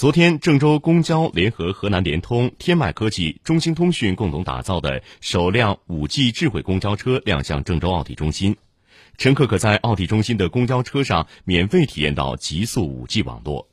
[0.00, 8.56] 昨天，郑州公交联合河南联通、天迈科技、中兴通讯共同打造的首辆 5G 智慧公交车亮相郑州奥体中心，
[9.18, 13.68] 乘客可在奥体中心的公交车上免费体验到极速 5G 网络。